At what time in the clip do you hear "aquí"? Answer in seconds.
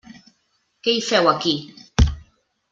1.35-1.55